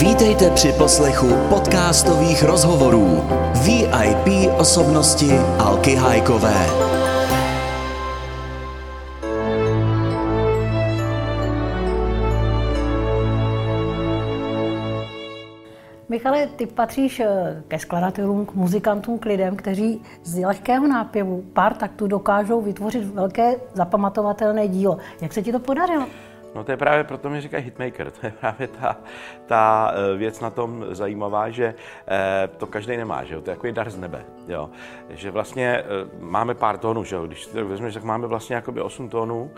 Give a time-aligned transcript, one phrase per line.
[0.00, 3.24] Vítejte při poslechu podcastových rozhovorů
[3.64, 6.66] VIP osobnosti Alky Hajkové.
[16.08, 21.74] Michale, ty patříš eh, ke skladatelům, k muzikantům, k lidem, kteří z lehkého nápěvu pár
[21.74, 24.98] taktů dokážou vytvořit velké zapamatovatelné dílo.
[25.20, 26.06] Jak se ti to podařilo?
[26.54, 28.10] No to je právě proto mi říkají hitmaker.
[28.20, 28.96] To je právě ta,
[29.46, 31.74] ta eh, věc na tom zajímavá, že
[32.08, 33.40] eh, to každý nemá, že jo?
[33.40, 34.70] To je jako dar z nebe, jo?
[35.10, 35.84] Že vlastně
[36.20, 37.26] máme pár tónů, že jo?
[37.26, 39.50] Když si to vezmeš, tak máme vlastně jakoby 8 tónů,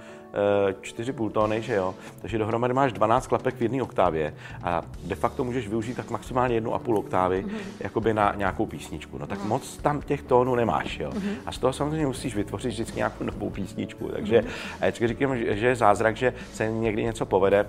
[0.80, 1.94] 4,5 tóny, že jo?
[2.20, 6.54] Takže dohromady máš 12 klapek v jedné oktávě a de facto můžeš využít tak maximálně
[6.54, 7.58] jednu a půl oktávy mm-hmm.
[7.80, 9.18] jakoby na nějakou písničku.
[9.18, 9.48] No tak mm-hmm.
[9.48, 11.10] moc tam těch tónů nemáš, jo?
[11.10, 11.34] Mm-hmm.
[11.46, 14.08] A z toho samozřejmě musíš vytvořit vždycky nějakou novou písničku.
[14.08, 14.44] Takže
[14.80, 15.06] mm-hmm.
[15.06, 17.66] říkám, že je zázrak, že se někdy něco povede,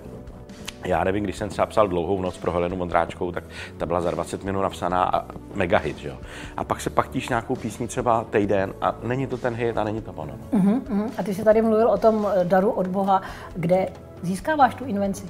[0.84, 3.44] já nevím, když jsem třeba psal dlouhou noc pro Helenu Mondráčkou, tak
[3.76, 5.24] ta byla za 20 minut napsaná a
[5.54, 6.18] mega hit, jo.
[6.56, 10.02] A pak se pachtíš nějakou písní třeba týden a není to ten hit a není
[10.02, 10.32] to ono.
[10.52, 11.10] Uh-huh, uh-huh.
[11.18, 13.22] A ty jsi tady mluvil o tom daru od Boha,
[13.54, 13.88] kde
[14.22, 15.26] získáváš tu invenci?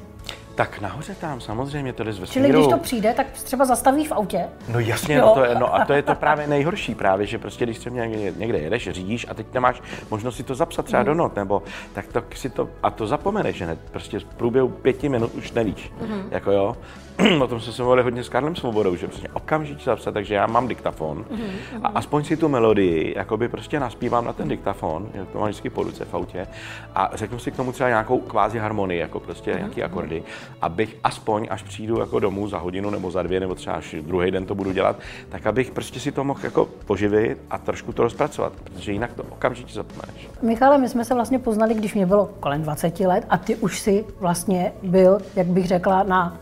[0.58, 2.46] Tak nahoře tam, samozřejmě, to jde z vesmíru.
[2.46, 4.44] Čili když to přijde, tak třeba zastavíš v autě?
[4.68, 7.64] No jasně, no, to je, no a to je to právě nejhorší právě, že prostě
[7.64, 11.06] když se někde, někde jedeš, řídíš a teď nemáš možnost si to zapsat třeba mm.
[11.06, 14.68] do not, nebo tak to si to, a to zapomeneš, že ne, prostě v průběhu
[14.68, 16.28] pěti minut už nevíš, mm.
[16.30, 16.76] jako jo,
[17.40, 20.46] o tom jsme se mluvili hodně s Karlem Svobodou, že prostě okamžitě zapsat, takže já
[20.46, 21.80] mám diktafon mm-hmm.
[21.84, 25.70] a aspoň si tu melodii jakoby prostě naspívám na ten diktafon, jak to mám vždycky
[25.70, 26.46] po ruce v autě
[26.94, 29.58] a řeknu si k tomu třeba nějakou kvázi harmonii, jako prostě mm-hmm.
[29.58, 30.22] nějaký akordy,
[30.60, 34.30] abych aspoň, až přijdu jako domů za hodinu nebo za dvě, nebo třeba až druhý
[34.30, 34.96] den to budu dělat,
[35.28, 39.22] tak abych prostě si to mohl jako poživit a trošku to rozpracovat, protože jinak to
[39.22, 40.28] okamžitě zapomeneš.
[40.42, 43.80] Michale, my jsme se vlastně poznali, když mě bylo kolem 20 let a ty už
[43.80, 46.36] si vlastně byl, jak bych řekla, na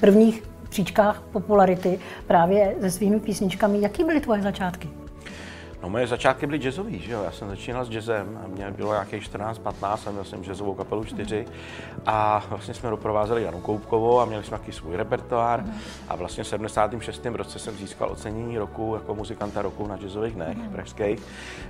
[0.00, 3.80] prvních příčkách popularity právě se svými písničkami.
[3.80, 5.01] Jaký byly tvoje začátky?
[5.82, 7.22] No moje začátky byly jazzový, že jo?
[7.22, 11.04] Já jsem začínal s jazzem a mě bylo nějakých 14-15 a měl jsem jazzovou kapelu
[11.04, 11.46] 4
[12.06, 15.64] a vlastně jsme doprovázeli Janu Koupkovou a měli jsme taky svůj repertoár
[16.08, 17.26] a vlastně v 76.
[17.26, 20.68] roce jsem získal ocenění roku jako muzikanta roku na jazzových dnech mm.
[20.68, 21.22] pražských.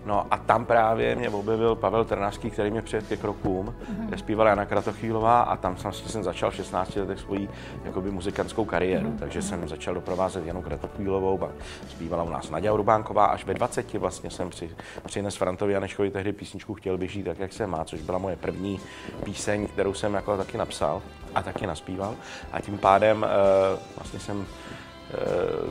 [0.07, 4.51] No a tam právě mě objevil Pavel Trnářský, který mě přijet ke krokům, kde zpívala
[4.51, 7.49] Jana Kratochýlová a tam vlastně jsem začal v 16 letech svoji
[7.85, 9.19] jakoby muzikantskou kariéru, mm.
[9.19, 11.41] takže jsem začal doprovázet Janu Kratochýlovou,
[11.89, 14.71] zpívala u nás Nadia Urbánková až ve 20 vlastně jsem při,
[15.07, 18.37] přines Frantovi Janeškovi tehdy písničku Chtěl bych žít tak, jak se má, což byla moje
[18.37, 18.81] první
[19.25, 21.03] píseň, kterou jsem jako taky napsal
[21.35, 22.15] a taky naspíval.
[22.53, 25.17] A tím pádem uh, vlastně jsem eh,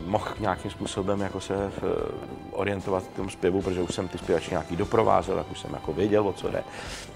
[0.05, 1.71] mohl nějakým způsobem jako se uh,
[2.51, 5.93] orientovat v tom zpěvu, protože už jsem ty zpěvačky nějaký doprovázel, tak už jsem jako
[5.93, 6.63] věděl, o co jde.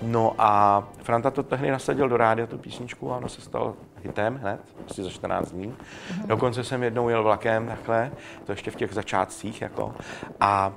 [0.01, 4.35] No a Franta to tehdy nasadil do rádia, tu písničku, a ono se stalo hitem
[4.35, 4.59] hned,
[4.89, 5.67] asi za 14 dní.
[5.67, 6.27] Mm-hmm.
[6.27, 8.11] Dokonce jsem jednou jel vlakem takhle,
[8.45, 9.93] to ještě v těch začátcích, jako,
[10.39, 10.73] a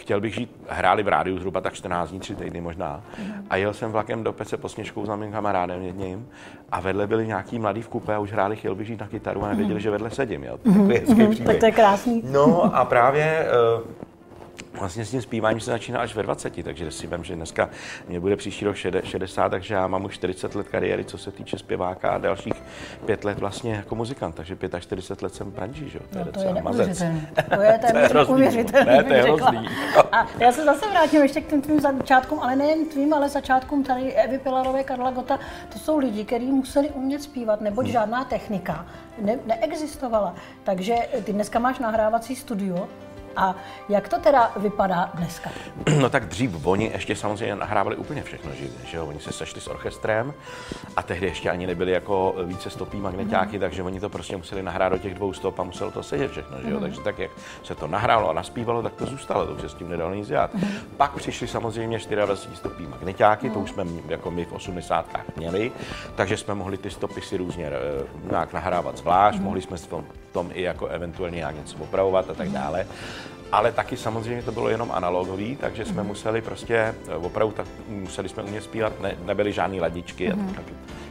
[0.00, 3.02] chtěl bych žít, hráli v rádiu zhruba tak 14 dní, 3 týdny možná.
[3.50, 6.28] A jel jsem vlakem do Pece po Sněžkou za mým kamarádem jedním
[6.72, 9.44] a vedle byli nějaký mladý v kupe a už hráli chtěl bych žít na kytaru
[9.44, 10.44] a nevěděli, že vedle sedím.
[10.44, 10.58] Jo.
[10.58, 11.44] Takový mm-hmm.
[11.44, 12.22] Tak to je krásný.
[12.30, 14.07] No a právě uh,
[14.80, 17.70] vlastně s tím zpíváním se začíná až ve 20, takže si vím, že dneska
[18.08, 21.58] mě bude příští rok 60, takže já mám už 40 let kariéry, co se týče
[21.58, 22.62] zpěváka a dalších
[23.06, 25.98] pět let vlastně jako muzikant, takže 45 let jsem v branži, že?
[25.98, 27.02] To je no, to je mazec.
[27.54, 28.96] To je téměř neuvěřitelné.
[28.96, 29.68] Ne, to je hrozný.
[30.12, 33.84] A já se zase vrátím ještě k těm tvým začátkům, ale nejen tvým, ale začátkům
[33.84, 35.38] tady Evy Pilarové, Karla Gota.
[35.72, 37.92] To jsou lidi, kteří museli umět zpívat, neboť hmm.
[37.92, 38.86] žádná technika
[39.20, 40.34] ne, neexistovala.
[40.64, 42.88] Takže ty dneska máš nahrávací studio,
[43.38, 43.54] a
[43.88, 45.50] jak to teda vypadá dneska?
[46.00, 49.06] No tak dřív oni ještě samozřejmě nahrávali úplně všechno živě, že jo?
[49.06, 50.34] Oni se sešli s orchestrem
[50.96, 53.60] a tehdy ještě ani nebyli jako více stopí magnetáky, mm.
[53.60, 56.56] takže oni to prostě museli nahrát do těch dvou stop a muselo to sedět všechno,
[56.62, 56.76] že jo?
[56.76, 56.82] Mm.
[56.82, 57.30] Takže tak, jak
[57.62, 60.54] se to nahrálo a naspívalo, tak to zůstalo, takže s tím nedalo nic dělat.
[60.54, 60.68] Mm.
[60.96, 63.54] Pak přišli samozřejmě 24 stopí magnetáky, mm.
[63.54, 65.06] to už jsme jako my v 80.
[65.36, 65.72] měli,
[66.14, 69.44] takže jsme mohli ty stopy si různě eh, nějak nahrávat zvlášť, mm.
[69.44, 72.86] mohli jsme v tom, tom i jako eventuálně nějak něco opravovat a tak dále
[73.52, 76.08] ale taky samozřejmě to bylo jenom analogový, takže jsme mm.
[76.08, 80.32] museli prostě, eh, opravdu tak, museli jsme umět zpívat, ne, nebyly žádné ladičky.
[80.32, 80.54] Mm.
[80.58, 80.60] A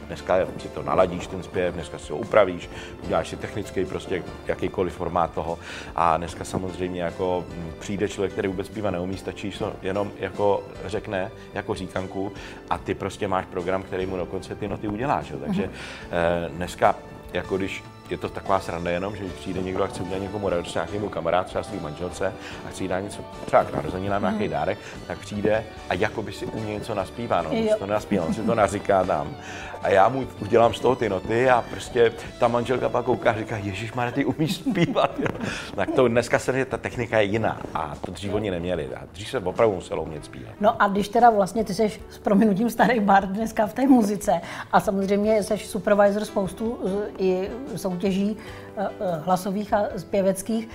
[0.06, 2.70] dneska si to naladíš, ten zpěv, dneska si ho upravíš,
[3.04, 5.58] uděláš si technický prostě jakýkoliv formát toho.
[5.96, 10.64] A dneska samozřejmě jako mm, přijde člověk, který vůbec zpívat neumí, stačí to jenom jako
[10.86, 12.32] řekne, jako říkanku
[12.70, 15.30] a ty prostě máš program, který mu dokonce ty noty uděláš.
[15.30, 15.38] Jo.
[15.38, 16.56] Takže mm.
[16.56, 16.94] dneska
[17.32, 20.48] jako když je to taková sranda jenom, že když přijde někdo a chce udělat někomu
[20.48, 22.32] radost, nějakému kamarád, třeba svým manželce
[22.66, 24.50] a chce jí dát něco, třeba k narozeninám, nějaký Mhm.
[24.50, 27.42] dárek, tak přijde a jako by si u mě něco naspívá.
[27.42, 29.36] No, si to naspívá, on si to naříká tam.
[29.82, 33.38] A já mu udělám z toho ty noty a prostě ta manželka pak kouká a
[33.38, 35.10] říká, Ježíš má ty umíš zpívat.
[35.18, 35.26] Jo.
[35.74, 38.88] Tak to dneska se ta technika je jiná a to dřív oni neměli.
[38.94, 40.52] A dřív se opravdu muselo umět zpívat.
[40.60, 44.40] No a když teda vlastně ty jsi s prominutím starý bar dneska v té muzice
[44.72, 46.78] a samozřejmě jsi supervisor spoustu
[47.18, 47.48] i
[47.98, 48.36] soutěží
[48.76, 50.68] eh, eh, hlasových a zpěveckých,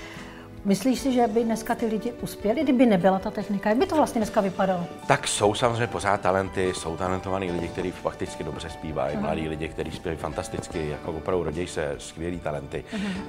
[0.66, 3.70] myslíš si, že by dneska ty lidi uspěli, kdyby nebyla ta technika?
[3.70, 4.86] Jak by to vlastně dneska vypadalo?
[5.08, 9.92] Tak jsou samozřejmě pořád talenty, jsou talentovaní lidi, kteří fakticky dobře zpívají, mladí lidi, kteří
[9.92, 12.84] zpívají fantasticky, jako opravdu rodí se skvělí talenty.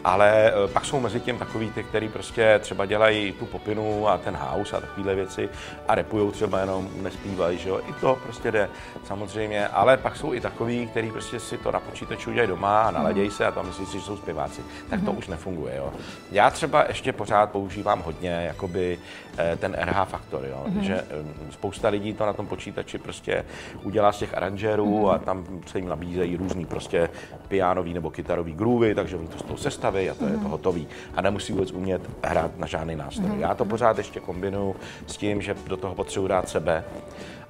[0.04, 4.19] Ale eh, pak jsou mezi tím takový ty, kteří prostě třeba dělají tu popinu a
[4.19, 5.48] ten house a takovéhle věci
[5.88, 8.69] a repujou třeba jenom, nespívají, že jo, i to prostě jde
[9.04, 12.90] samozřejmě, ale pak jsou i takový, kteří prostě si to na počítači udělají doma a
[12.90, 14.62] naladějí se a tam myslí si, že jsou zpěváci.
[14.90, 15.92] Tak to už nefunguje, jo.
[16.32, 18.99] Já třeba ještě pořád používám hodně jakoby
[19.38, 23.44] eh, ten RH faktor, jo, že eh, spousta lidí to na tom počítači prostě
[23.82, 27.09] udělá z těch aranžérů a tam se jim nabízejí různý prostě
[27.49, 30.88] pianový nebo kytarový groovy, takže oni to z toho sestaví a to je to hotový.
[31.15, 33.31] A nemusí vůbec umět hrát na žádný nástroj.
[33.38, 36.85] Já to pořád ještě kombinuju s tím, že do toho potřebuji dát sebe.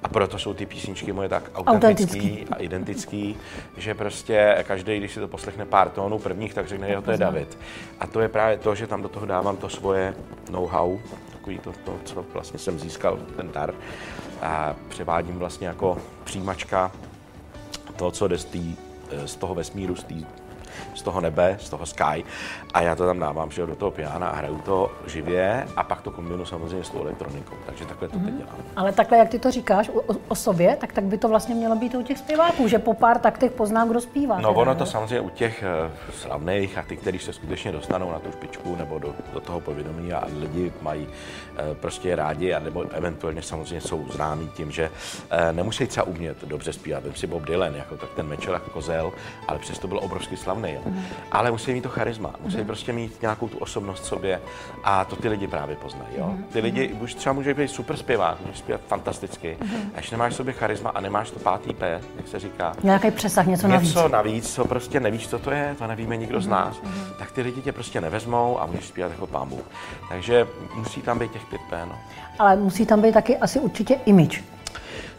[0.05, 2.47] A proto jsou ty písničky moje tak autentický, Autentický.
[2.51, 3.37] a identický,
[3.77, 7.17] že prostě každý, když si to poslechne pár tónů prvních, tak řekne, jo, to je
[7.17, 7.57] David.
[7.99, 10.13] A to je právě to, že tam do toho dávám to svoje
[10.49, 10.97] know-how,
[11.31, 13.73] takový to, to, co vlastně jsem získal, ten dar,
[14.41, 16.91] a převádím vlastně jako přijímačka
[17.95, 18.75] to, co jde z, tý,
[19.25, 20.25] z toho vesmíru, z, tý,
[20.93, 22.23] z toho nebe, z toho sky
[22.73, 26.01] a já to tam dávám že do toho piana a hraju to živě a pak
[26.01, 28.55] to kombinuju samozřejmě s tou elektronikou, takže takhle to teď dělám.
[28.75, 31.75] Ale takhle, jak ty to říkáš o, o, sobě, tak tak by to vlastně mělo
[31.75, 34.39] být u těch zpěváků, že po pár taktech poznám, kdo zpívá.
[34.39, 34.77] No ono ne?
[34.77, 38.75] to samozřejmě u těch eh, slavných a ty, kteří se skutečně dostanou na tu špičku
[38.75, 43.81] nebo do, do toho povědomí a lidi mají eh, prostě rádi a nebo eventuálně samozřejmě
[43.81, 44.89] jsou známí tím, že
[45.29, 47.03] eh, nemusí třeba umět dobře zpívat.
[47.03, 49.13] Vem si Bob Dylan, jako tak ten mečel jako kozel,
[49.47, 50.64] ale přesto byl obrovsky slavný.
[50.73, 50.81] Jo.
[51.31, 54.41] Ale musí mít to charisma, musí prostě mít nějakou tu osobnost v sobě
[54.83, 56.09] a to ty lidi právě poznají.
[56.17, 56.33] Jo.
[56.53, 59.57] Ty lidi už třeba může být super zpěvák, může zpívat fantasticky,
[59.95, 63.11] a když nemáš v sobě charisma a nemáš to pátý P, jak se říká, Nějaký
[63.11, 63.87] přesah, něco navíc.
[63.89, 66.75] něco navíc, co prostě nevíš, co to je, to nevíme nikdo z nás,
[67.19, 69.65] tak ty lidi tě prostě nevezmou a můžeš zpívat jako pán Bůh.
[70.09, 71.95] Takže musí tam být těch 5P, no.
[72.39, 74.43] Ale musí tam být taky asi určitě image.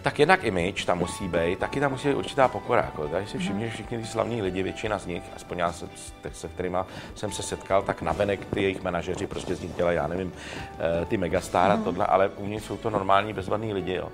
[0.07, 2.83] Tak jednak image tam musí být, taky tam musí být určitá pokora.
[2.83, 3.09] Jako.
[3.09, 5.89] Tady si všimni, že všichni ty slavní lidi, většina z nich, aspoň já se,
[6.33, 6.79] se kterými
[7.15, 10.33] jsem se setkal, tak navenek ty jejich manažeři prostě z nich dělají, já nevím,
[10.79, 13.95] eh, ty megastar a tohle, ale u nich jsou to normální bezvadní lidi.
[13.95, 14.09] Jo.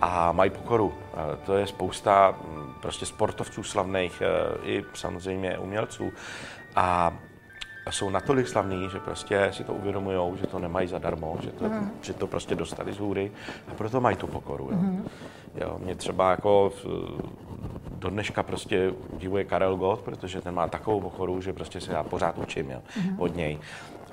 [0.00, 0.94] A mají pokoru.
[1.14, 6.12] Eh, To je spousta mm, prostě sportovců slavných, eh, i samozřejmě umělců.
[6.76, 7.12] A
[7.90, 11.64] jsou natolik slavní, že prostě si to uvědomují, že to nemají zadarmo, že to,
[12.02, 13.32] že to prostě dostali z hůry
[13.68, 14.68] a proto mají tu pokoru.
[14.72, 14.78] Jo.
[15.54, 16.86] Jo, mě třeba jako v-
[17.98, 22.02] do dneška prostě udivuje Karel Gott, protože ten má takovou pokoru, že prostě se já
[22.04, 22.82] pořád učím jo,
[23.18, 23.58] od něj.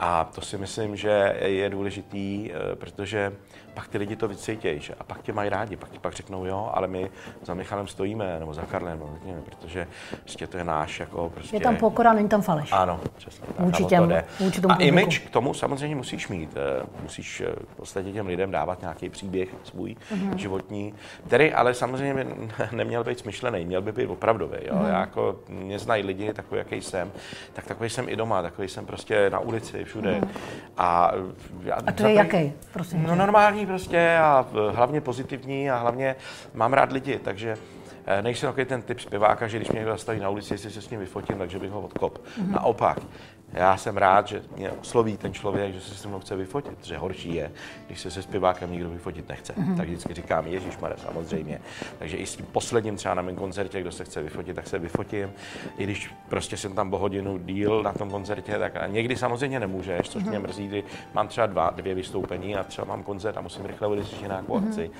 [0.04, 3.34] A to si myslím, že je důležitý, eh, protože
[3.74, 4.94] pak ty lidi to vycítějí, že?
[5.00, 7.10] a pak tě mají rádi, pak ti pak řeknou jo, ale my
[7.42, 9.88] za Michalem stojíme, nebo za Karlem, nebo řekněme, protože
[10.20, 11.56] prostě to je náš, jako prostě...
[11.56, 12.70] Je tam pokora, není tam faleš.
[12.72, 13.66] Ano, přesně tak.
[13.66, 14.26] Vůči těm- to jde.
[14.40, 14.98] vůči tomu a publiku.
[14.98, 16.58] image k tomu samozřejmě musíš mít.
[16.58, 20.38] eh, Musíš eh, v podstatě těm lidem dávat nějaký příběh svůj Mhm.
[20.38, 20.94] životní,
[21.28, 22.28] který ale samozřejmě
[22.72, 24.58] neměl být smyšlený, měl by být opravdový.
[24.66, 24.76] Jo?
[24.76, 24.86] Mhm.
[24.88, 27.12] Já jako, mě znají lidi takový, jaký jsem,
[27.54, 30.22] tak takový jsem i doma, takový jsem prostě na ulici, všude.
[30.78, 31.12] A,
[31.64, 31.76] já.
[31.88, 33.04] A to je jaký, prosím?
[33.04, 36.16] No normální prostě a hlavně pozitivní a hlavně
[36.54, 37.58] mám rád lidi, takže
[38.06, 40.82] eh, nejsem takový ten typ zpěváka, že když mě někdo zastaví na ulici, jestli se
[40.82, 42.20] s ním vyfotím, takže bych ho odkop.
[42.38, 42.52] Mhm.
[42.52, 42.98] Naopak,
[43.54, 46.98] já jsem rád, že mě osloví ten člověk, že se se mnou chce vyfotit, že
[46.98, 47.52] horší je,
[47.88, 49.54] když se se zpěvákem nikdo vyfotit nechce.
[49.58, 49.76] Mhm.
[49.78, 51.62] Tak vždycky říkám, Ježíš samozřejmě.
[52.00, 54.80] Takže i s tím posledním třeba na mém koncertě, kdo se chce vyfotit, tak se
[54.80, 55.32] vyfotím.
[55.78, 59.60] I když prostě jsem tam o hodinu díl na tom koncertě, tak a někdy samozřejmě
[59.60, 60.30] nemůžeš, což Mhm.
[60.30, 63.88] mě mrzí, kdy mám třeba dva, dvě vystoupení a třeba mám koncert a musím rychle
[63.88, 64.68] odejít na nějakou Mhm.
[64.68, 64.92] akci.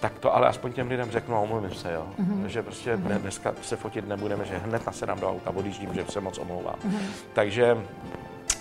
[0.00, 2.06] Tak to ale aspoň těm lidem řeknu omluvím se, jo.
[2.46, 6.20] Že prostě dne- dneska se fotit nebudeme, že hned nasedám do auta, odjíždím, že se
[6.20, 6.74] moc omlouvám.
[7.32, 7.76] Takže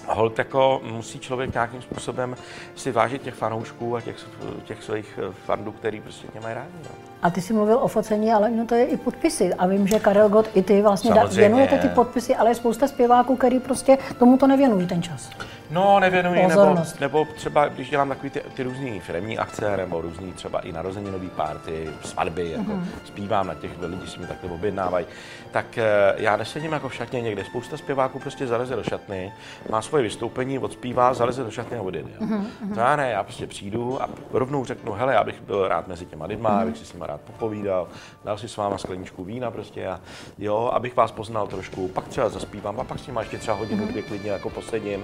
[0.08, 2.36] Hold jako musí člověk nějakým způsobem
[2.76, 4.16] si vážit těch fanoušků a těch,
[4.64, 6.70] těch svých eh, fandů, který prostě tě mají rádi.
[6.84, 6.90] No.
[7.22, 9.54] A ty jsi mluvil o focení, ale no to je i podpisy.
[9.54, 11.38] A vím, že Karel Gott i ty vlastně Samozřejmě.
[11.40, 15.30] věnujete ty podpisy, ale je spousta zpěváků, který prostě tomu to nevěnují ten čas.
[15.72, 17.00] No, nevěnuji, nebo, Pozornost.
[17.00, 21.30] nebo třeba, když dělám takový ty, ty různý firmní akce, nebo různý třeba i narozeninový
[21.30, 22.88] párty, svatby, jako Mhm.
[23.06, 25.06] zpívám na těch, lidi si mi takhle objednávají,
[25.52, 27.44] tak eh, já nesedím jako v šatně někde.
[27.46, 29.34] Spousta zpěváků prostě zaleze do šatny,
[29.70, 32.10] má svoje vystoupení, odspívá, zaleze do šatny a odjede.
[32.20, 32.74] Mhm, jo.
[32.74, 36.06] To já ne, já prostě přijdu a rovnou řeknu, hele, já bych byl rád mezi
[36.06, 36.60] těma lidma, Mhm.
[36.62, 37.88] abych si s nima rád popovídal,
[38.26, 40.00] dal si s váma skleničku vína prostě a
[40.38, 43.82] jo, abych vás poznal trošku, pak třeba zaspívám a pak s nima ještě třeba hodinu,
[43.84, 43.88] Mhm.
[43.92, 45.04] dvě klidně jako posedím.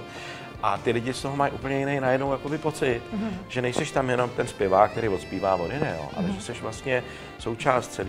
[0.66, 3.30] A ty lidi z toho mají úplně jiný najednou jakoby pocit, Mhm.
[3.48, 6.34] že nejseš tam jenom ten zpěvák, který odspívá od jinde, jo, ale Mhm.
[6.36, 7.02] že jsi vlastně
[7.38, 8.08] součást celé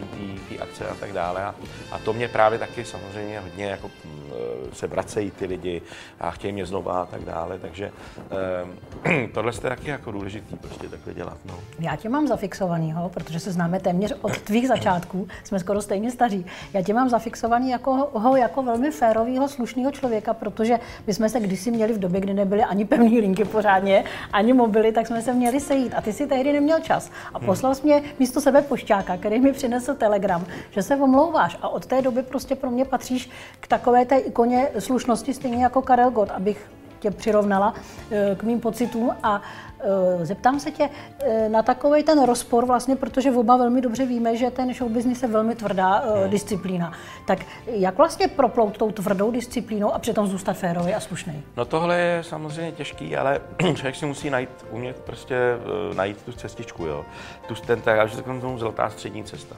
[0.49, 1.43] té akce a tak dále.
[1.43, 1.55] A,
[1.91, 5.81] a to mě právě taky samozřejmě hodně jako mm, eh, se vracejí ty lidi
[6.19, 7.91] a chtějí mě znova a tak dále, takže
[9.03, 11.37] um, tohle je taky jako důležitý prostě takhle dělat.
[11.45, 11.53] No.
[11.79, 16.45] Já tě mám zafixovanýho, protože se známe téměř od tvých začátků, jsme skoro stejně staří.
[16.73, 21.39] Já tě mám zafixovaný jako, ho, jako velmi férového, slušného člověka, protože my jsme se
[21.39, 25.33] kdysi měli v době, kdy nebyly ani pevné linky pořádně, ani mobily, tak jsme se
[25.33, 25.93] měli sejít.
[25.95, 27.11] A ty si tehdy neměl čas.
[27.33, 31.57] A poslal jsi mě místo sebe pošťáka, který mi přinesl telegram, že se omlouváš.
[31.61, 35.81] A od té doby prostě pro mě patříš k takové té ikoně slušnosti, stejně jako
[35.81, 37.73] Karel Gott, abych tě přirovnala
[38.11, 39.41] eh, k mým pocitům a
[39.79, 40.89] eh, zeptám se tě
[41.19, 45.21] eh, na takový ten rozpor vlastně, protože oba velmi dobře víme, že ten show business
[45.21, 46.93] je velmi tvrdá eh, disciplína.
[47.27, 51.43] Tak jak vlastně proplout tou tvrdou disciplínou a přitom zůstat férový a slušný?
[51.57, 53.41] No tohle je samozřejmě těžký, ale
[53.75, 55.35] člověk si musí najít, umět prostě
[55.95, 57.05] najít tu cestičku, jo.
[57.47, 59.55] Tu, ten, tak, já řeknu tomu zlatá střední cesta.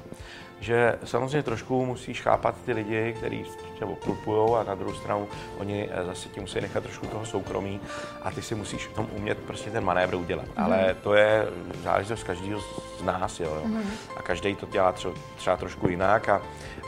[0.60, 3.46] Že samozřejmě trošku musíš chápat ty lidi, kteří
[3.80, 7.80] tě obklupujou a na druhou stranu oni eh, zase ti musí nechat trošku toho soukromí
[8.22, 10.46] a ty si musíš v tom umět prostě ten manévr udělat.
[10.46, 10.63] Mm.
[10.63, 11.48] Ale to je
[11.84, 12.62] záležitost každého
[13.00, 13.56] z nás, jo.
[13.56, 13.62] jo.
[13.66, 13.84] Mm.
[14.18, 16.42] A každý to dělá třeba, třeba trošku jinak, a,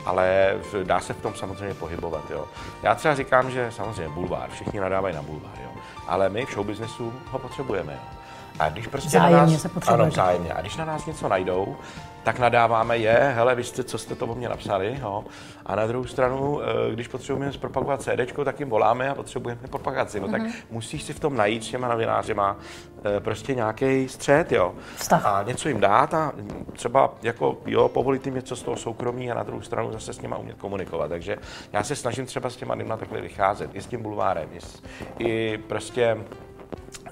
[0.04, 2.44] ale dá se v tom samozřejmě pohybovat, jo.
[2.82, 5.70] Já třeba říkám, že samozřejmě bulvár, všichni nadávají na bulvár, jo.
[6.06, 8.22] Ale my v showbiznesu ho potřebujeme, jo.
[8.58, 10.52] A když prostě na Vzájemně nás, se ano, vzájemně.
[10.52, 11.76] A když na nás něco najdou,
[12.22, 15.24] tak nadáváme je, hele, vy jste, co jste to o mě napsali, jo.
[15.66, 20.20] A na druhou stranu, eh, když potřebujeme zpropagovat CD, tak jim voláme a potřebujeme propagaci.
[20.20, 22.56] No tak musíš si v tom najít s těma novinářima
[23.04, 24.74] eh, prostě nějaký střed, jo.
[24.96, 25.26] Vztah.
[25.26, 26.32] A něco jim dát a
[26.72, 30.20] třeba jako, jo, povolit jim něco z toho soukromí a na druhou stranu zase s
[30.20, 31.08] nima umět komunikovat.
[31.08, 31.36] Takže
[31.72, 34.82] já se snažím třeba s těma lidma takhle vycházet, i s tím bulvárem, i, s,
[35.18, 36.16] i prostě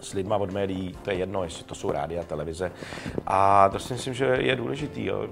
[0.00, 2.72] s lidma od médií, to je jedno, jestli to jsou rádia, televize.
[3.26, 5.26] A to si myslím, že je důležitý, jo,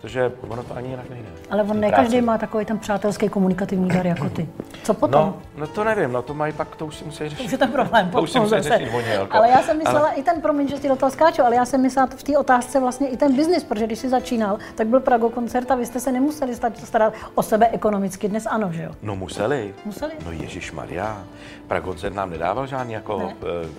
[0.00, 1.28] protože ono to ani jinak nejde.
[1.50, 2.02] Ale on ne práci.
[2.02, 4.48] každý má takový ten přátelský komunikativní dar jako ty.
[4.82, 5.20] Co potom?
[5.20, 7.36] No, no to nevím, no to mají pak, to už si musí řešit.
[7.36, 8.10] To už je ten problém.
[8.12, 8.78] To už si potom musí zase.
[8.78, 9.36] řešit oni, jako.
[9.36, 11.64] Ale já jsem myslela Ale- i ten, promiň, že ti do toho skáču, ale já
[11.64, 15.00] jsem myslela v té otázce vlastně i ten biznis, protože když jsi začínal, tak byl
[15.00, 18.28] Prago koncert a vy jste se nemuseli stát- starat o sebe ekonomicky.
[18.28, 18.90] Dnes ano, že jo?
[19.02, 19.74] No museli.
[19.84, 20.12] Museli?
[20.26, 21.24] No Ježíš Maria.
[21.68, 23.34] Pragoncert nám nedával žádný jako Ne.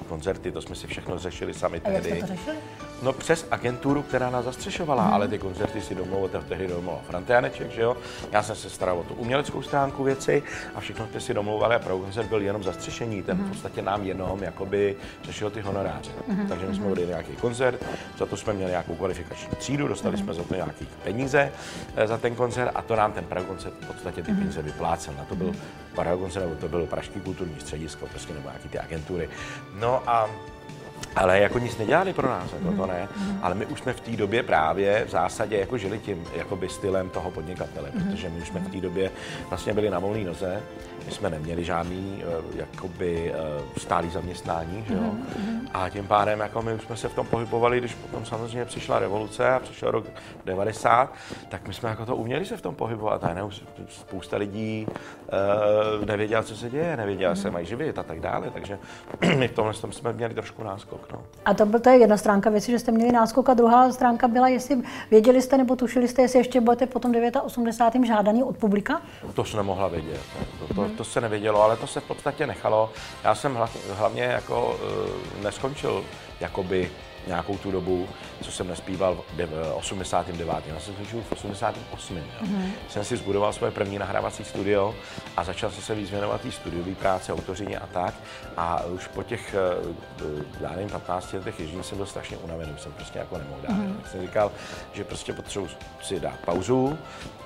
[0.07, 2.21] Koncerty, to jsme si všechno řešili sami A jak jste tehdy.
[2.21, 2.57] to řešili?
[3.03, 5.13] No přes agenturu, která nás zastřešovala, Mhm.
[5.13, 7.97] ale ty koncerty si domlouval te- tehdy domlouval Franta Janeček, že jo?
[8.31, 10.43] Já jsem se staral o tu uměleckou stránku věci
[10.75, 13.45] a všechno ty si domlouvali a pro koncert byl jenom zastřešení, ten Mhm.
[13.45, 16.11] v podstatě nám jenom jakoby řešil ty honoráře.
[16.49, 17.83] Takže my jsme udělali nějaký koncert,
[18.17, 20.23] za to jsme měli nějakou kvalifikační třídu, dostali Mhm.
[20.25, 21.51] jsme za to nějaký peníze
[21.95, 25.13] eh, za ten koncert a to nám ten Pragoncert v podstatě ty peníze vyplácel.
[25.17, 25.51] Na to byl
[25.95, 29.29] Pragoncert, nebo to bylo Pražský kulturní středisko, prostě nebo nějaký ty agentury.
[29.79, 30.29] No a
[31.15, 33.07] ale jako nic nedělali pro nás, jako to ne.
[33.41, 37.09] Ale my už jsme v té době právě v zásadě jako žili tím jakoby stylem
[37.09, 39.11] toho podnikatele, protože my už jsme v té době
[39.49, 40.61] vlastně byli na volné noze,
[41.05, 45.11] my jsme neměli žádný eh, jakoby eh, stálý zaměstnání, že jo.
[45.73, 48.99] A tím pádem jako my už jsme se v tom pohybovali, když potom samozřejmě přišla
[48.99, 50.05] revoluce a přišel rok
[50.45, 51.13] 90,
[51.49, 53.23] tak my jsme jako to uměli se v tom pohybovat.
[53.23, 53.51] A jenom
[53.89, 58.49] spousta lidí uh, nevěděla, co se děje, nevěděla, se mají živit a tak dále.
[58.49, 58.79] Takže
[59.37, 61.02] my v tomhle tom jsme měli trošku náskok.
[61.13, 61.23] No.
[61.45, 64.27] A to, byl, to je jedna stránka věci, že jste měli náskok a druhá stránka
[64.27, 64.81] byla, jestli
[65.11, 68.07] věděli jste nebo tušili jste, jestli ještě budete potom 89.
[68.07, 69.01] žádaní od publika?
[69.33, 70.21] To se nemohla vědět.
[70.67, 72.89] To, to, to se nevědělo, ale to se v podstatě nechalo.
[73.23, 74.79] Já jsem hlavně, hlavně jako
[75.37, 76.03] uh, neskončil
[76.39, 76.91] jakoby
[77.27, 78.07] nějakou tu dobu,
[78.41, 80.63] co jsem nespíval v dev- 89.
[80.67, 82.17] Já jsem skončil v 88.
[82.17, 82.23] Jo.
[82.41, 82.71] Mm-hmm.
[82.89, 84.95] Jsem si zbudoval svoje první nahrávací studio
[85.37, 88.13] a začal jsem se víc věnovat té studiové práce, autořině a tak.
[88.57, 92.91] A už po těch, eh, já nevím, 15 letech ježdění jsem byl strašně unavený, jsem
[92.91, 93.71] prostě jako nemohl dát.
[93.77, 93.95] Mm-hmm.
[94.01, 94.51] Tak jsem říkal,
[94.93, 95.69] že prostě potřebuji
[96.01, 96.97] si dát pauzu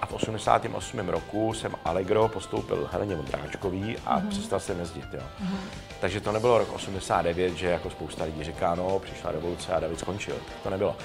[0.02, 1.10] a v 88.
[1.10, 4.28] roku jsem Allegro postoupil Heleně Vondráčkový a mm-hmm.
[4.30, 5.06] přestal jsem jezdit.
[5.14, 5.22] Jo.
[5.42, 5.58] Mm-hmm.
[6.00, 10.00] Takže to nebylo rok 89, že jako spousta lidí říká, no, přišla revoluce a David
[10.00, 10.36] skončil.
[10.64, 10.96] To nebylo.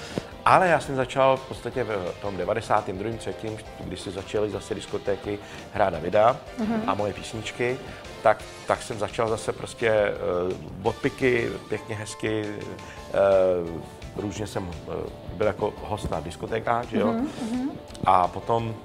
[0.45, 3.17] Ale já jsem začal v podstatě v tom 92.
[3.17, 5.39] třetím, když se začaly zase diskotéky
[5.73, 6.81] hrát Davida mm-hmm.
[6.87, 7.77] a moje písničky,
[8.23, 10.13] tak, tak jsem začal zase prostě
[10.81, 13.81] uh, odpiky, pěkně hezky, uh,
[14.15, 14.73] různě jsem uh,
[15.33, 17.07] byl jako host na diskotékách, že jo?
[17.07, 17.69] Mm-hmm.
[18.05, 18.75] A potom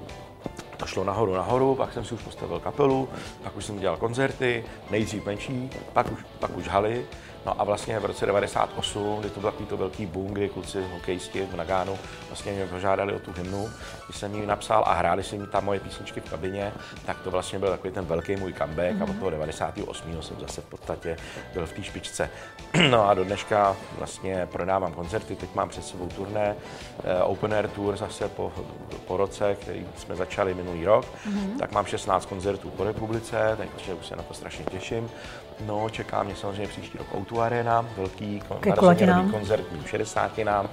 [0.77, 3.09] to šlo nahoru, nahoru, pak jsem si už postavil kapelu,
[3.43, 7.07] pak už jsem dělal koncerty, nejdřív menší, pak už, pak už haly.
[7.49, 10.85] No a vlastně v roce 98, kdy to byl takový to velký boom, kdy kluci
[10.93, 13.71] hokejisti v Nagánu vlastně mě požádali o tu hymnu,
[14.07, 16.73] když jsem ji napsal a hráli si mi tam moje písničky v kabině,
[17.07, 19.03] tak to vlastně byl takový ten velký můj comeback mm-hmm.
[19.03, 20.23] a od toho 98.
[20.23, 21.17] jsem zase v podstatě
[21.55, 22.31] byl v té špičce.
[22.91, 26.57] No a do dneška vlastně prodávám koncerty, teď mám před sebou turné,
[27.05, 28.53] eh, Open Air Tour zase po,
[29.07, 31.59] po roce, který jsme začali minulý rok, mm-hmm.
[31.59, 35.11] tak mám 16 koncertů po republice, takže už se na to strašně těším.
[35.67, 40.69] No, čeká mě samozřejmě příští rok Outu Arena, velký kon- koncertní 60 nám.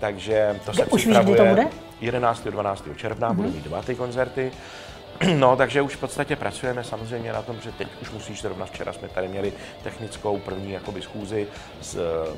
[0.00, 1.68] Takže to se Už víš, kdy to bude?
[2.00, 2.44] 11.
[2.44, 2.84] 12.
[2.96, 3.36] června mm-hmm.
[3.36, 4.52] budu mít dva ty koncerty.
[5.38, 8.92] No, takže už v podstatě pracujeme samozřejmě na tom, že teď už musíš zrovna včera
[8.92, 11.46] jsme tady měli technickou první jakoby schůzi
[11.80, 12.36] s eh,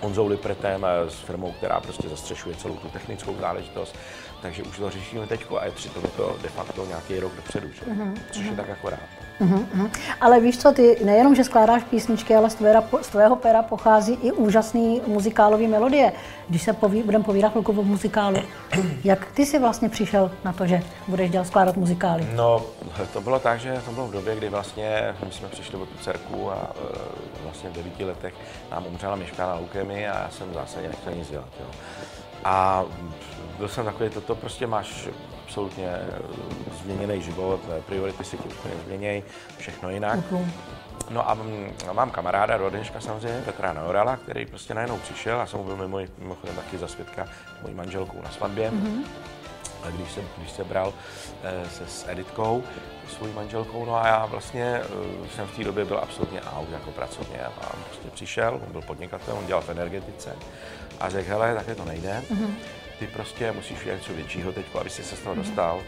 [0.00, 3.96] Honzou Lipretem, s firmou, která prostě zastřešuje celou tu technickou záležitost.
[4.42, 7.82] Takže už to řešíme teď a je přitom to de facto nějaký rok dopředu, že?
[7.82, 8.18] Mm-hmm.
[8.30, 9.27] což je tak akorát.
[9.40, 9.90] Mm-hmm.
[10.20, 14.18] Ale víš co, ty nejenom, že skládáš písničky, ale z, tvého, z tvého pera pochází
[14.22, 16.12] i úžasný muzikálové melodie.
[16.48, 18.36] Když se poví, budeme povídat chvilku o muzikálu,
[19.04, 22.26] jak ty jsi vlastně přišel na to, že budeš dělat skládat muzikály?
[22.34, 22.62] No,
[23.12, 25.98] to bylo tak, že to bylo v době, kdy vlastně my jsme přišli od tu
[25.98, 26.88] dcerku a uh,
[27.42, 28.34] vlastně v devíti letech
[28.70, 31.48] nám umřela Miška na leukemii a já jsem v zásadě nechtěl nic dělat.
[31.60, 31.66] Jo.
[32.44, 32.84] A
[33.58, 35.08] byl jsem takový, toto prostě máš
[35.48, 36.18] absolutně eh,
[36.82, 39.22] změněný život, eh, priority si ti úplně změnějí,
[39.58, 40.20] všechno jinak.
[41.10, 41.38] No a
[41.92, 45.98] mám kamaráda do dneška samozřejmě, Petra Neorala, který prostě najednou přišel, a jsem byl mimo,
[46.18, 47.28] mimochodem taky za svědka
[47.62, 48.70] mojí manželkou na svatbě.
[48.70, 49.04] Mm-hmm.
[49.82, 50.92] A když se, když se bral
[51.42, 52.64] eh, se s Editkou,
[53.08, 54.80] svou manželkou, no a já vlastně
[55.34, 57.40] jsem v té době byl absolutně out jako pracovně.
[57.40, 60.36] A on prostě přišel, on byl podnikatel, on dělal v energetice
[61.00, 62.22] a řekl, hele, takhle to nejde.
[62.30, 62.54] Mm-hmm
[62.98, 65.82] ty prostě musíš udělat něco většího teď, aby si se z toho dostal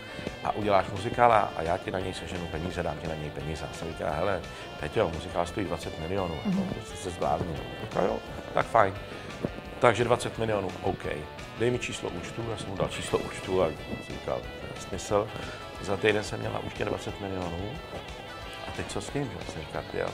[0.45, 3.65] a uděláš muzikál a, já ti na něj seženu peníze, dám ti na něj peníze.
[3.71, 4.41] A jsem říkal, hele,
[4.81, 6.91] Peťo, muzikál stojí 20 milionů, mm-hmm.
[6.91, 7.57] to se zbláznil.
[7.91, 8.19] Tak jo,
[8.55, 8.95] tak fajn.
[9.81, 11.05] Takže 20 milionů, OK.
[11.59, 14.41] Dej mi číslo účtu, já jsem mu dal číslo účtu a jsem říkal,
[14.89, 15.29] smysl.
[15.81, 17.71] Za týden jsem měl na účtě 20 milionů.
[18.69, 19.25] A teď co s tím?
[19.25, 19.53] Že?
[19.53, 20.09] Jsem říkal, jo,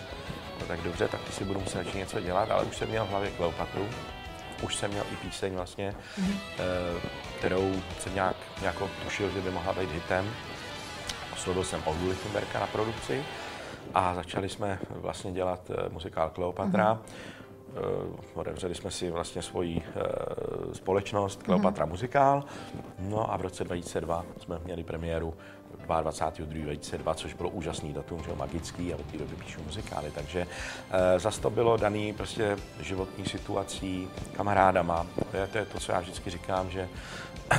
[0.60, 3.30] no tak dobře, tak si budu muset něco dělat, ale už jsem měl v hlavě
[3.30, 3.88] Kleopatru,
[4.62, 6.38] už jsem měl i píseň vlastně, mm-hmm.
[7.38, 10.30] kterou jsem nějak jako tušil, že by mohla být hitem.
[11.32, 13.24] Oslovil jsem Olgu Lichtenberga na produkci
[13.94, 16.94] a začali jsme vlastně dělat eh, muzikál Kleopatra.
[16.94, 17.45] Mm-hmm.
[18.34, 19.82] Otevřeli jsme si vlastně svoji
[20.72, 21.90] společnost Kleopatra mm-hmm.
[21.90, 22.44] Muzikál.
[22.98, 25.34] No a v roce 2002 jsme měli premiéru
[25.86, 30.46] 22.2.2002, což bylo úžasný datum, že magický a od té doby píšu muzikály, takže
[30.90, 35.92] e, zase to bylo daný prostě životní situací, kamarádama, to je, to je to, co
[35.92, 36.88] já vždycky říkám, že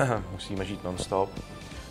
[0.32, 1.30] musíme žít non-stop,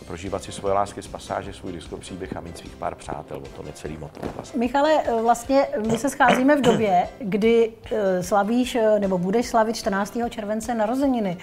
[0.07, 3.37] prožívat si svoje lásky z pasáže, svůj diskopříběh a mít svých pár přátel.
[3.37, 4.23] O tom je celý motiv.
[4.35, 4.59] Vlastně.
[4.59, 10.17] Michale, vlastně my se scházíme v době, kdy eh, slavíš eh, nebo budeš slavit 14.
[10.29, 11.37] července narozeniny.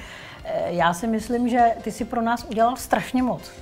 [0.66, 3.52] Já si myslím, že ty si pro nás udělal strašně moc.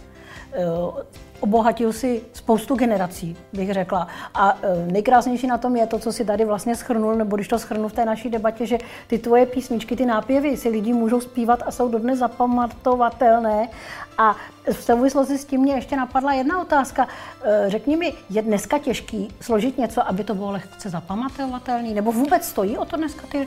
[0.53, 1.03] Eh,
[1.41, 4.09] obohatil si spoustu generací, bych řekla.
[4.35, 7.59] A eh, nejkrásnější na tom je to, co si tady vlastně schrnul, nebo když to
[7.59, 11.63] schrnu v té naší debatě, že ty tvoje písničky, ty nápěvy si lidi můžou zpívat
[11.67, 13.69] a jsou dodnes zapamatovatelné.
[14.19, 14.37] A
[14.73, 17.09] v souvislosti s tím mě ještě napadla jedna otázka.
[17.45, 21.89] Eh, řekni mi, je dneska těžký složit něco, aby to bylo lehce zapamatovatelné?
[21.89, 23.47] Nebo vůbec stojí o to dneska ty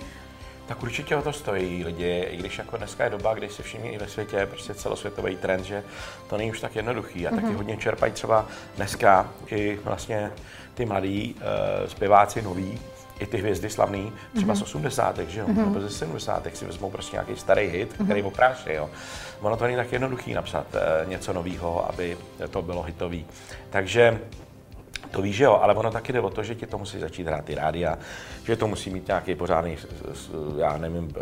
[0.68, 3.94] tak určitě o to stojí lidi, i když jako dneska je doba, kdy si všimní
[3.94, 5.84] i ve světě, prostě celosvětový trend, že
[6.30, 7.36] to není už tak jednoduchý a mm-hmm.
[7.36, 7.56] taky mhm.
[7.56, 10.32] hodně čerpají třeba dneska i vlastně
[10.74, 12.80] ty mladí uh, zpěváci noví,
[13.20, 14.58] i ty hvězdy slavný, třeba mm-hmm.
[14.58, 15.18] z 80.
[15.18, 15.56] že jo, mm-hmm.
[15.56, 16.48] nebo ze 70.
[16.54, 18.06] si vezmou prostě nějaký starý hit, mm-hmm.
[18.06, 18.90] který opráší, jo.
[19.42, 22.18] Ono to není tak jednoduchý napsat uh, něco nového, aby
[22.50, 23.26] to bylo hitový.
[23.70, 24.20] Takže
[25.12, 27.28] to víš, že jo, ale ono taky jde o to, že ti to musí začít
[27.28, 27.98] hrát ty rádia,
[28.46, 29.78] že to musí mít nějaký pořádný,
[30.58, 31.14] já nevím,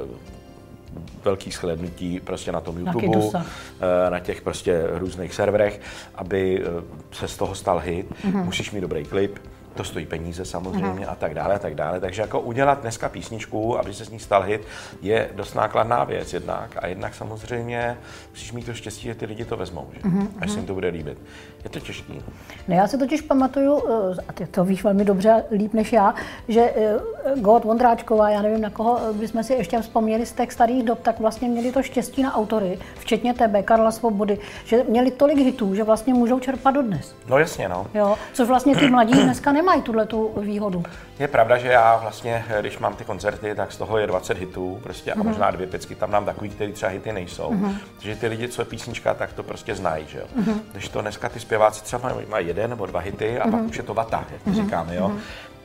[1.24, 5.82] velký shlednutí prostě na tom YouTube, eh, na těch prostě různých serverech,
[6.16, 8.12] aby eh, se z toho stal hit.
[8.12, 8.44] Mm-hmm.
[8.44, 9.40] Musíš mít dobrý klip,
[9.76, 12.00] to stojí peníze samozřejmě a tak dále, a tak dále.
[12.00, 14.62] Takže jako udělat dneska písničku, aby se s ní stal hit,
[15.02, 17.98] je dost nákladná věc jednak a jednak samozřejmě
[18.30, 20.00] musíš mít to štěstí, že ty lidi to vezmou, že?
[20.40, 21.18] až se jim to bude líbit.
[21.64, 22.22] Je to těžký.
[22.68, 26.14] No já si totiž pamatuju, eh, a ty to víš velmi dobře, líp než já,
[26.48, 27.00] že eh,
[27.40, 31.20] God Vondráčková, já nevím, na koho bychom si ještě vzpomněli z těch starých dob, tak
[31.20, 35.84] vlastně měli to štěstí na autory, včetně tebe, Karla Svobody, že měli tolik hitů, že
[35.84, 37.16] vlastně můžou čerpat dodnes.
[37.28, 37.88] No jasně, no.
[37.94, 40.84] Jo, což vlastně ty mladí dneska nemají tuhle tu výhodu.
[41.20, 44.80] Je pravda, že já vlastně, když mám ty koncerty, tak z toho je 20 hitů
[44.84, 45.28] prostě a Mhm.
[45.28, 47.56] možná dvě pecky tam mám takový, který třeba hity nejsou.
[47.96, 50.26] Takže ty lidi, co je písnička, tak to prostě znají, že jo.
[50.36, 50.62] Mhm.
[50.72, 53.78] Když to dneska ty zpěváci třeba mají, mají jeden nebo dva hity a pak už
[53.78, 54.64] je to vata, jak to Mhm.
[54.66, 55.12] říkáme, jo.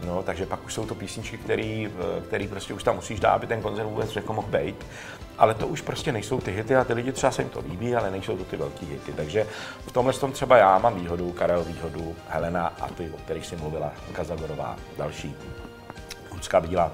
[0.06, 3.32] No, takže pak už jsou to písničky, který, eh, který prostě už tam musíš dát,
[3.32, 4.86] aby ten koncert vůbec jako mohl být.
[5.38, 7.94] Ale to už prostě nejsou ty hity a ty lidi třeba se jim to líbí,
[7.94, 9.12] ale nejsou to ty velký hity.
[9.12, 9.46] Takže
[9.86, 13.56] v tomhle tom třeba já mám výhodu, Karel výhodu, Helena a ty, o kterých si
[13.56, 15.34] mluvila, Luka Zagorová, další.
[16.32, 16.92] Lucka Bílá.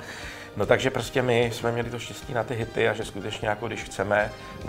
[0.57, 3.67] No takže prostě my jsme měli to štěstí na ty hity a že skutečně jako
[3.67, 4.69] když chceme eh,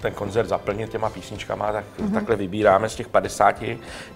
[0.00, 2.14] ten koncert zaplnit těma písničkama, tak mm-hmm.
[2.14, 3.62] takhle vybíráme z těch 50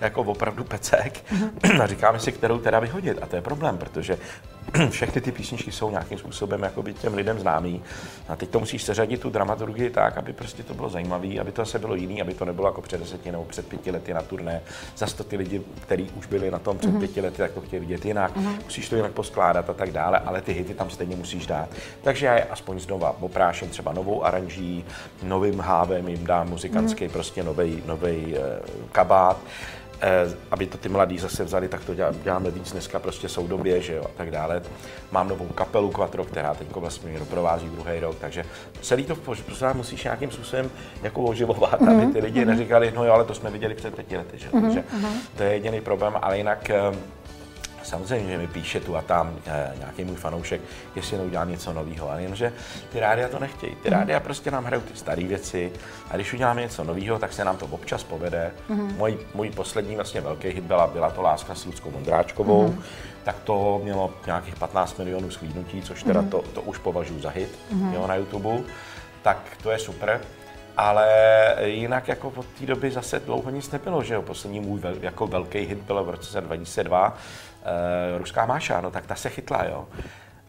[0.01, 1.83] jako opravdu pecek mm-hmm.
[1.83, 3.19] a říkáme si, kterou teda vyhodit.
[3.23, 4.19] A to je problém, protože
[4.91, 7.83] všechny ty písničky jsou nějakým způsobem jakoby těm lidem známý.
[8.29, 11.63] A teď to musíš seřadit tu dramaturgii tak, aby prostě to bylo zajímavé, aby to
[11.63, 14.61] zase bylo jiný, aby to nebylo jako před deseti nebo před pěti lety na turné.
[14.97, 17.81] Zase to ty lidi, kteří už byli na tom před pěti lety, tak to chtějí
[17.81, 18.37] vidět jinak.
[18.65, 21.69] Musíš to jinak poskládat a tak dále, ale ty hity tam stejně musíš dát.
[22.03, 24.85] Takže já je aspoň znova opráším třeba novou aranží,
[25.23, 28.35] novým hávem jim dám muzikantský prostě nový nový
[28.93, 29.37] kabát.
[30.03, 33.81] Eh, aby to ty mladí zase vzali, tak to dělá- děláme víc dneska prostě soudobě,
[33.81, 34.63] že jo, a tak dále.
[35.13, 38.45] Mám novou kapelu Quattro, která teď vlastně mě doprovází druhý rok, takže
[38.83, 40.71] celý to pořád musíš nějakým způsobem
[41.03, 44.39] jako oživovat, aby ty lidi neříkali, no jo, ale to jsme viděli před pěti lety,
[44.39, 44.85] že jo, takže
[45.37, 46.81] to je jediný problém, ale jinak eh,
[47.91, 50.61] Samozřejmě, že mi píše tu a tam eh, nějaký můj fanoušek,
[50.95, 52.53] jestli neudělá něco nového, ale jenže
[52.93, 53.75] ty rádia to nechtějí.
[53.83, 55.73] Ty rádia prostě nám hrajou ty staré věci
[56.11, 58.51] a když uděláme něco nového, tak se nám to občas povede.
[58.69, 62.75] Můj, můj poslední vlastně velký hit byla, byla to Láska s Ludskou Mondráčkovou,
[63.25, 67.59] tak to mělo nějakých 15 milionů shlídnutí, což teda to, to už považuji za hit
[67.95, 68.63] jo, na YouTube.
[69.23, 70.21] Tak to je super.
[70.77, 71.07] Ale
[71.65, 74.23] jinak jako od té doby zase dlouho nic nebylo, že jo.
[74.23, 77.17] Poslední můj vel, jako velký hit byl v roce 2002,
[77.63, 79.89] eh, Ruská Máša, no tak ta se chytla, jo.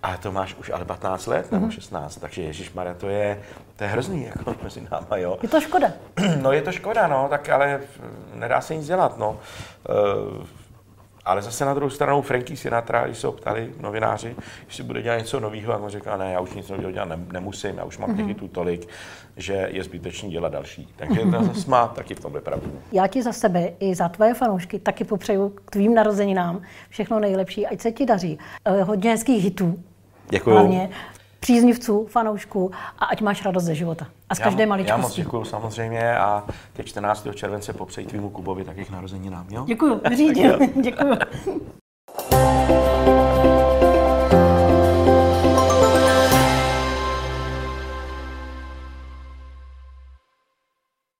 [0.03, 3.41] A to máš už ale 15 let nebo 16, takže Ježíš to je,
[3.75, 5.37] to je hrozný jako mezi náma, jo.
[5.41, 5.87] Je to škoda.
[6.41, 9.39] No je to škoda, no, tak ale mm, nedá se nic dělat, no.
[9.89, 10.45] Uh,
[11.25, 14.35] ale zase na druhou stranu Frankie Sinatra, když se ho ptali novináři,
[14.67, 17.27] jestli bude dělat něco nového, a on říká, ne, já už nic nového dělat nem-
[17.31, 18.87] nemusím, já už mám těch hitů tolik,
[19.37, 20.87] že je zbytečný dělat další.
[20.95, 22.71] Takže to zase má taky v tomhle pravdu.
[22.91, 27.67] Já ti za sebe i za tvoje fanoušky taky popřeju k tvým narozeninám všechno nejlepší,
[27.67, 28.39] ať se ti daří.
[28.65, 29.83] Eh, Hodně hezkých hitů,
[30.29, 30.55] Děkuju.
[30.55, 30.89] hlavně
[31.45, 34.07] příznivců, fanoušků a ať máš radost ze života.
[34.29, 35.21] A z Já- každé Já moc maličkosti.
[35.21, 37.27] děkuju samozřejmě a teď 14.
[37.33, 39.63] července popřeji tvýmu Kubovi takých narozeninám, jo?
[39.67, 40.51] Děkuju, řídím.
[40.81, 41.15] Děkuju.